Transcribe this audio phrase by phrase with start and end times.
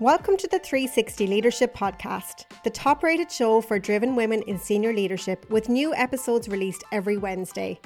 [0.00, 4.92] Welcome to the 360 Leadership Podcast, the top rated show for driven women in senior
[4.92, 7.80] leadership, with new episodes released every Wednesday.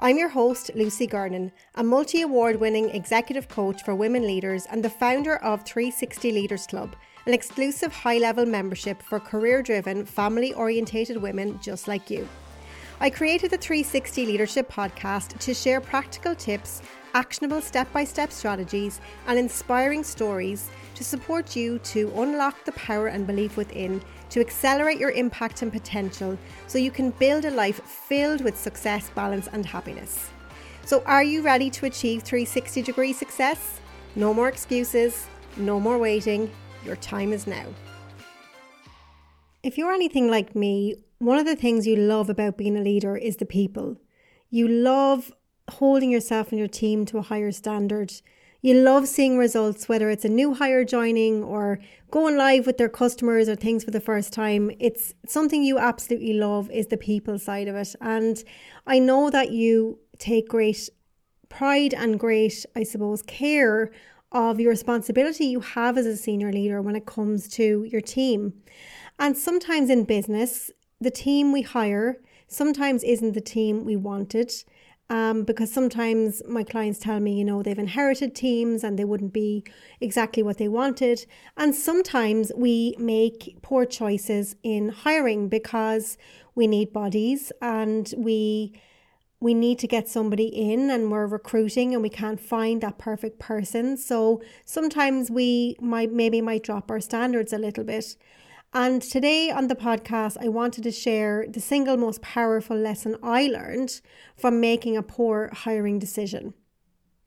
[0.00, 4.82] I'm your host, Lucy Gernon, a multi award winning executive coach for women leaders and
[4.82, 6.96] the founder of 360 Leaders Club,
[7.26, 12.26] an exclusive high level membership for career driven, family orientated women just like you.
[13.00, 16.80] I created the 360 Leadership Podcast to share practical tips,
[17.14, 23.06] actionable step by step strategies, and inspiring stories to support you to unlock the power
[23.06, 27.82] and belief within, to accelerate your impact and potential so you can build a life
[27.82, 30.28] filled with success, balance, and happiness.
[30.84, 33.80] So, are you ready to achieve 360 degree success?
[34.16, 36.50] No more excuses, no more waiting.
[36.84, 37.66] Your time is now.
[39.62, 43.16] If you're anything like me, one of the things you love about being a leader
[43.16, 43.98] is the people.
[44.48, 45.32] You love
[45.70, 48.12] holding yourself and your team to a higher standard.
[48.62, 51.78] You love seeing results, whether it's a new hire joining or
[52.10, 54.70] going live with their customers or things for the first time.
[54.78, 57.94] It's something you absolutely love is the people side of it.
[58.02, 58.42] And
[58.86, 60.90] I know that you take great
[61.48, 63.90] pride and great, I suppose, care
[64.32, 68.52] of your responsibility you have as a senior leader when it comes to your team.
[69.18, 74.52] And sometimes in business, the team we hire sometimes isn't the team we wanted
[75.10, 79.32] um, because sometimes my clients tell me, you know, they've inherited teams and they wouldn't
[79.32, 79.64] be
[80.00, 81.26] exactly what they wanted.
[81.56, 86.16] And sometimes we make poor choices in hiring because
[86.54, 88.80] we need bodies and we
[89.42, 93.38] we need to get somebody in and we're recruiting and we can't find that perfect
[93.38, 98.16] person so sometimes we might maybe might drop our standards a little bit
[98.72, 103.48] and today on the podcast, I wanted to share the single most powerful lesson I
[103.48, 104.00] learned
[104.36, 106.54] from making a poor hiring decision.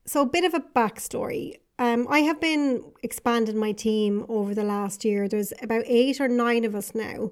[0.06, 1.56] So, a bit of a backstory.
[1.80, 5.28] Um, I have been expanding my team over the last year.
[5.28, 7.32] There's about eight or nine of us now.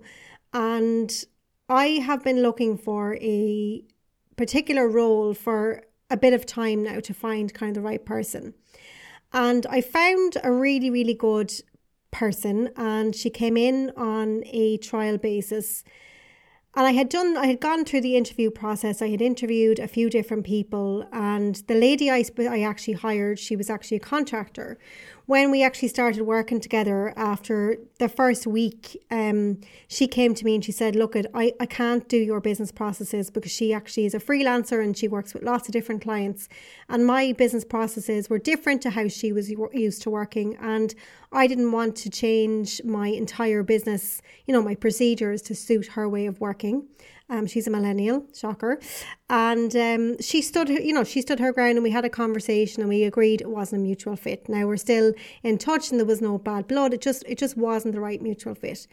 [0.52, 1.24] And
[1.70, 3.82] I have been looking for a
[4.36, 8.56] particular role for a bit of time now to find kind of the right person.
[9.32, 11.54] And I found a really, really good
[12.12, 15.84] person and she came in on a trial basis
[16.74, 19.02] and I had done, I had gone through the interview process.
[19.02, 23.58] I had interviewed a few different people, and the lady I, I actually hired, she
[23.58, 24.78] was actually a contractor.
[25.28, 30.56] When we actually started working together after the first week, um, she came to me
[30.56, 34.14] and she said, Look, I, I can't do your business processes because she actually is
[34.14, 36.50] a freelancer and she works with lots of different clients.
[36.90, 40.58] And my business processes were different to how she was used to working.
[40.60, 40.94] And
[41.32, 46.10] I didn't want to change my entire business, you know, my procedures to suit her
[46.10, 46.88] way of working.
[47.32, 48.78] Um, she's a millennial, shocker.
[49.30, 52.82] And um, she stood, you know, she stood her ground and we had a conversation
[52.82, 54.50] and we agreed it wasn't a mutual fit.
[54.50, 56.94] Now we're still in touch and there was no bad blood.
[56.94, 58.86] It just, it just wasn't the right mutual fit.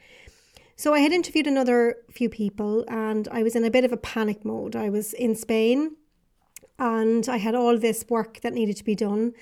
[0.76, 3.96] So I had interviewed another few people and I was in a bit of a
[3.96, 4.76] panic mode.
[4.76, 5.96] I was in Spain
[6.78, 9.32] and I had all this work that needed to be done.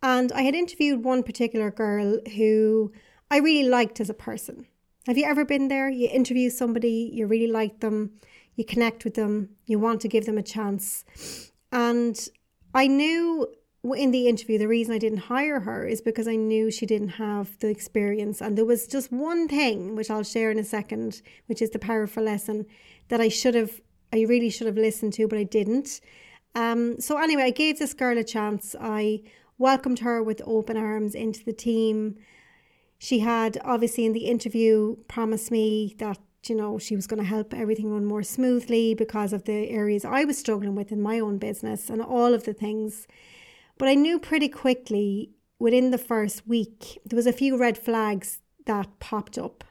[0.00, 2.92] And I had interviewed one particular girl who
[3.32, 4.66] I really liked as a person.
[5.06, 5.90] Have you ever been there?
[5.90, 8.12] You interview somebody, you really like them,
[8.56, 11.04] you connect with them, you want to give them a chance.
[11.72, 12.16] And
[12.72, 13.48] I knew
[13.92, 17.08] in the interview the reason I didn't hire her is because I knew she didn't
[17.08, 18.40] have the experience.
[18.40, 21.78] And there was just one thing, which I'll share in a second, which is the
[21.78, 22.64] powerful lesson
[23.08, 23.80] that I should have,
[24.12, 26.00] I really should have listened to, but I didn't.
[26.54, 28.74] Um, so anyway, I gave this girl a chance.
[28.80, 29.22] I
[29.58, 32.16] welcomed her with open arms into the team.
[32.98, 37.28] She had obviously in the interview promised me that you know she was going to
[37.28, 41.18] help everything run more smoothly because of the areas I was struggling with in my
[41.18, 43.06] own business and all of the things.
[43.78, 48.40] But I knew pretty quickly within the first week there was a few red flags
[48.66, 49.64] that popped up.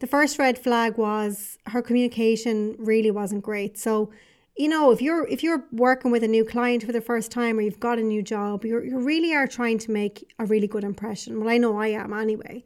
[0.00, 3.78] The first red flag was her communication really wasn't great.
[3.78, 4.10] So
[4.56, 7.58] you know if you're if you're working with a new client for the first time
[7.58, 10.66] or you've got a new job you you really are trying to make a really
[10.66, 12.62] good impression well i know i am anyway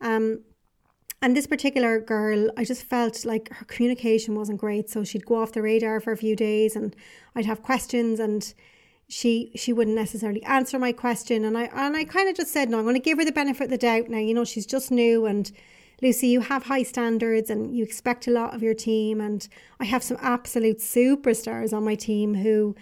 [0.00, 0.40] um
[1.22, 4.90] and this particular girl i just felt like her communication wasn't great.
[4.90, 6.94] So she'd go off the radar for a few days and
[7.34, 8.52] i'd have questions and
[9.08, 11.44] she she wouldn't necessarily answer my question.
[11.44, 13.32] And i and i kind of just said no i'm going to give her the
[13.32, 14.18] benefit of the doubt now.
[14.18, 15.50] You know she's just new and
[16.02, 19.20] Lucy, you have high standards and you expect a lot of your team.
[19.20, 19.46] And
[19.80, 22.74] I have some absolute superstars on my team who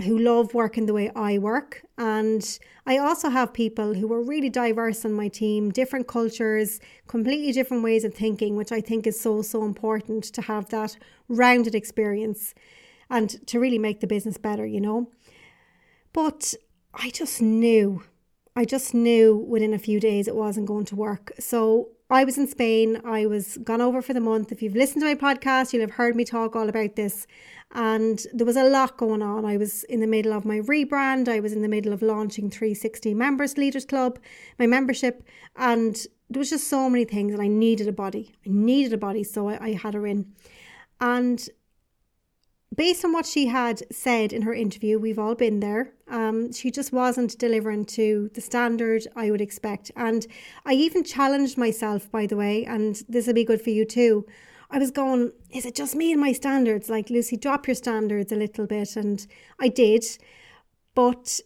[0.00, 1.82] who love working the way I work.
[1.98, 7.52] And I also have people who are really diverse on my team, different cultures, completely
[7.52, 10.96] different ways of thinking, which I think is so, so important to have that
[11.28, 12.54] rounded experience
[13.10, 15.10] and to really make the business better, you know.
[16.12, 16.54] But
[16.94, 18.02] I just knew
[18.54, 21.32] I just knew within a few days it wasn't going to work.
[21.38, 23.00] So I was in Spain.
[23.06, 24.52] I was gone over for the month.
[24.52, 27.26] If you've listened to my podcast, you'll have heard me talk all about this.
[27.74, 29.46] And there was a lot going on.
[29.46, 31.26] I was in the middle of my rebrand.
[31.26, 34.18] I was in the middle of launching 360 Members Leaders Club,
[34.58, 35.26] my membership.
[35.56, 35.94] And
[36.28, 37.32] there was just so many things.
[37.32, 38.34] And I needed a body.
[38.46, 39.24] I needed a body.
[39.24, 40.34] So I, I had her in.
[41.00, 41.48] And
[42.74, 45.92] based on what she had said in her interview, we've all been there.
[46.08, 49.90] Um, she just wasn't delivering to the standard I would expect.
[49.96, 50.26] And
[50.64, 54.26] I even challenged myself, by the way, and this will be good for you too.
[54.70, 56.88] I was going, is it just me and my standards?
[56.88, 58.96] Like, Lucy, drop your standards a little bit.
[58.96, 59.26] And
[59.60, 60.04] I did.
[60.94, 61.40] But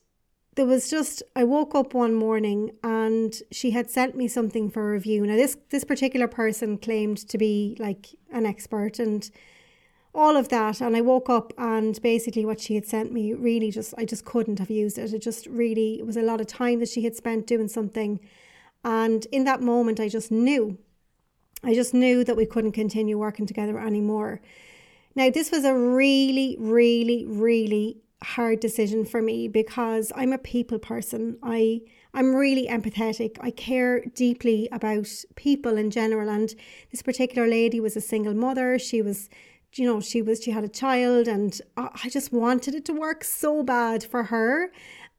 [0.55, 4.93] there was just, I woke up one morning and she had sent me something for
[4.93, 5.27] review.
[5.27, 9.29] Now, this, this particular person claimed to be like an expert and
[10.17, 13.71] all of that and I woke up and basically what she had sent me really
[13.71, 15.13] just I just couldn't have used it.
[15.13, 18.19] It just really it was a lot of time that she had spent doing something
[18.83, 20.79] and in that moment I just knew
[21.63, 24.41] I just knew that we couldn't continue working together anymore.
[25.15, 30.79] Now this was a really really really hard decision for me because I'm a people
[30.79, 31.37] person.
[31.43, 31.83] I
[32.15, 33.37] I'm really empathetic.
[33.43, 36.55] I care deeply about people in general and
[36.91, 38.79] this particular lady was a single mother.
[38.79, 39.29] She was
[39.79, 43.25] you know, she was she had a child, and I just wanted it to work
[43.25, 44.71] so bad for her.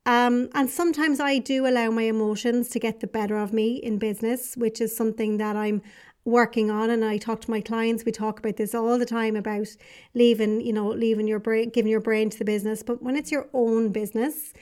[0.05, 3.97] Um, and sometimes I do allow my emotions to get the better of me in
[3.97, 5.81] business, which is something that I'm
[6.23, 6.89] working on.
[6.89, 9.67] And I talk to my clients, we talk about this all the time about
[10.13, 12.83] leaving, you know, leaving your brain, giving your brain to the business.
[12.83, 14.53] But when it's your own business,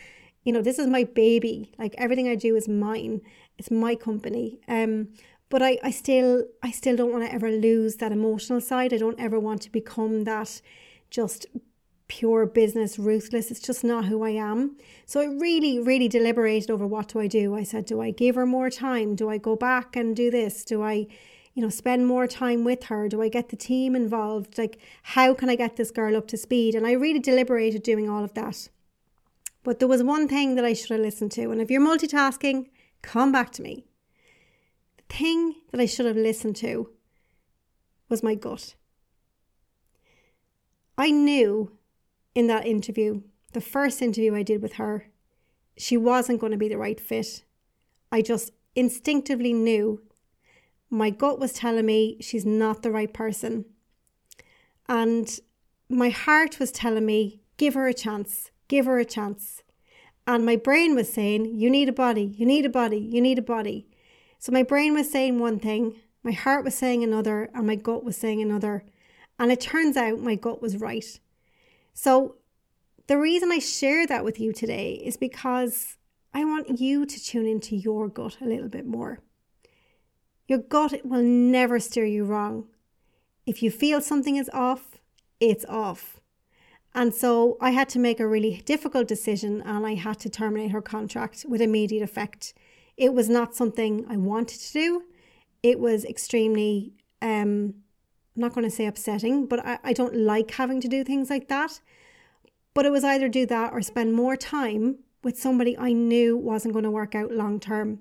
[0.43, 1.73] you know, this is my baby.
[1.77, 3.21] Like everything I do is mine.
[3.57, 4.59] It's my company.
[4.67, 5.09] Um,
[5.55, 8.91] but I, I still I still don't want to ever lose that emotional side.
[8.91, 10.61] I don't ever want to become that
[11.09, 11.45] just
[12.09, 13.51] pure business ruthless.
[13.51, 14.75] It's just not who I am.
[15.05, 17.55] So I really, really deliberated over what do I do.
[17.55, 19.15] I said, do I give her more time?
[19.15, 20.65] Do I go back and do this?
[20.65, 21.07] Do I,
[21.53, 23.07] you know, spend more time with her?
[23.07, 24.57] Do I get the team involved?
[24.57, 26.75] Like, how can I get this girl up to speed?
[26.75, 28.67] And I really deliberated doing all of that.
[29.63, 31.51] But there was one thing that I should have listened to.
[31.51, 32.67] And if you're multitasking,
[33.01, 33.85] come back to me
[35.09, 36.89] thing that I should have listened to
[38.09, 38.75] was my gut.
[40.97, 41.71] I knew
[42.33, 43.21] in that interview,
[43.53, 45.07] the first interview I did with her,
[45.77, 47.43] she wasn't going to be the right fit.
[48.11, 50.01] I just instinctively knew
[50.89, 53.65] my gut was telling me she's not the right person.
[54.87, 55.39] And
[55.89, 59.63] my heart was telling me, give her a chance, give her a chance.
[60.27, 63.37] And my brain was saying, you need a body, you need a body, you need
[63.37, 63.87] a body.
[64.45, 68.03] So my brain was saying one thing, my heart was saying another, and my gut
[68.03, 68.85] was saying another.
[69.39, 71.19] And it turns out my gut was right.
[71.95, 72.35] So
[73.07, 75.97] the reason I share that with you today is because
[76.31, 79.17] I want you to tune into your gut a little bit more.
[80.47, 82.67] Your gut will never steer you wrong.
[83.47, 84.99] If you feel something is off,
[85.39, 86.19] it's off.
[86.93, 90.69] And so I had to make a really difficult decision and I had to terminate
[90.69, 92.53] her contract with immediate effect.
[92.97, 95.03] It was not something I wanted to do.
[95.63, 97.75] It was extremely, um,
[98.35, 101.29] I'm not going to say upsetting, but I, I don't like having to do things
[101.29, 101.81] like that.
[102.73, 106.73] But it was either do that or spend more time with somebody I knew wasn't
[106.73, 107.99] going to work out long term.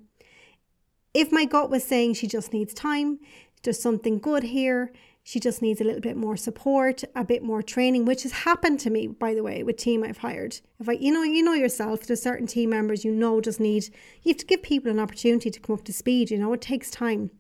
[1.15, 3.21] If my gut was saying she just needs time,
[3.63, 4.93] there's something good here,
[5.27, 8.79] she just needs a little bit more support, a bit more training, which has happened
[8.81, 10.61] to me, by the way, with team I've hired.
[10.79, 13.85] If I, you know, you know yourself, there's certain team members you know just need,
[14.23, 16.31] you have to give people an opportunity to come up to speed.
[16.31, 17.31] You know, it takes time.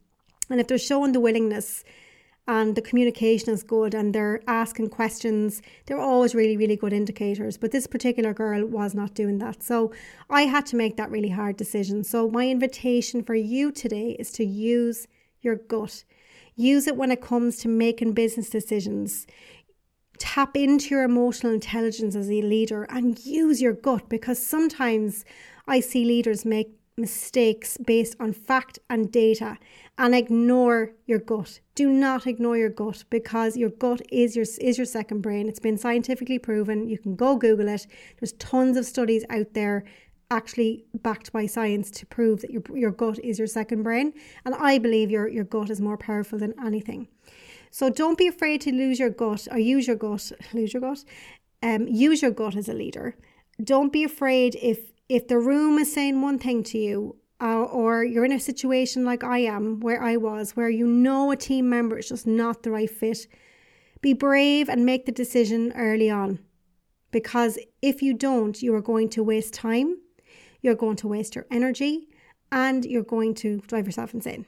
[0.48, 1.84] And if they're showing the willingness
[2.48, 7.58] and the communication is good and they're asking questions, they're always really, really good indicators.
[7.58, 9.62] But this particular girl was not doing that.
[9.62, 9.92] So
[10.30, 12.02] I had to make that really hard decision.
[12.02, 15.06] So my invitation for you today is to use
[15.42, 16.04] your gut
[16.56, 19.26] Use it when it comes to making business decisions.
[20.18, 25.25] Tap into your emotional intelligence as a leader and use your gut because sometimes
[25.66, 29.58] I see leaders make mistakes based on fact and data
[29.99, 31.61] and ignore your gut.
[31.75, 35.49] Do not ignore your gut because your gut is your is your second brain.
[35.49, 36.88] It's been scientifically proven.
[36.88, 37.87] You can go Google it.
[38.20, 39.84] There's tons of studies out there
[40.34, 44.12] actually backed by science to prove that your, your gut is your second brain.
[44.44, 47.08] And I believe your, your gut is more powerful than anything.
[47.70, 51.04] So don't be afraid to lose your gut or use your gut, lose your gut,
[51.62, 53.16] um, use your gut as a leader.
[53.62, 58.02] Don't be afraid if if the room is saying one thing to you uh, or
[58.04, 61.68] you're in a situation like I am, where I was, where you know a team
[61.68, 63.26] member is just not the right fit,
[64.00, 66.38] be brave and make the decision early on.
[67.10, 69.98] Because if you don't, you are going to waste time
[70.64, 72.09] you're going to waste your energy,
[72.50, 74.47] and you're going to drive yourself insane.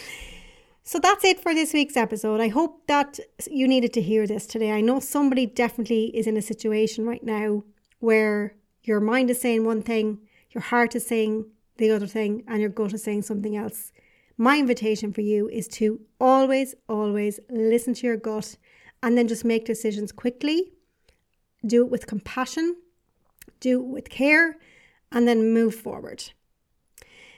[0.82, 2.38] so that's it for this week's episode.
[2.38, 3.18] I hope that
[3.50, 4.72] you needed to hear this today.
[4.72, 7.64] I know somebody definitely is in a situation right now
[8.00, 10.18] where your mind is saying one thing,
[10.50, 11.46] your heart is saying
[11.78, 13.90] the other thing, and your gut is saying something else.
[14.36, 18.56] My invitation for you is to always, always listen to your gut
[19.02, 20.72] and then just make decisions quickly.
[21.64, 22.76] Do it with compassion,
[23.60, 24.56] do it with care,
[25.12, 26.32] and then move forward.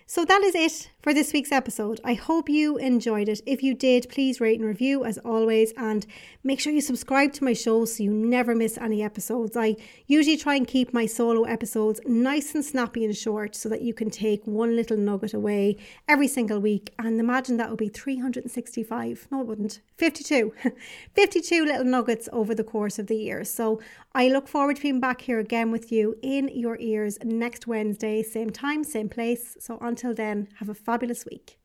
[0.06, 1.98] So that is it for this week's episode.
[2.04, 3.40] I hope you enjoyed it.
[3.46, 6.06] If you did, please rate and review as always, and
[6.42, 9.56] make sure you subscribe to my show so you never miss any episodes.
[9.56, 13.80] I usually try and keep my solo episodes nice and snappy and short so that
[13.80, 16.92] you can take one little nugget away every single week.
[16.98, 19.28] And imagine that would be 365.
[19.30, 19.80] No, it wouldn't.
[19.96, 20.52] 52.
[21.14, 23.42] 52 little nuggets over the course of the year.
[23.42, 23.80] So
[24.14, 28.22] I look forward to being back here again with you in your ears next Wednesday,
[28.22, 29.56] same time, same place.
[29.58, 31.56] So until then, have a fabulous week.